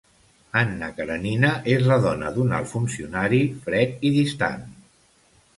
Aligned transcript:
Anna 0.61 0.87
Karènina 0.99 1.51
és 1.75 1.85
la 1.91 1.99
dona 2.07 2.33
d'un 2.39 2.57
alt 2.61 2.71
funcionari 2.73 3.43
fred 3.67 4.07
i 4.11 4.15
distant. 4.17 4.69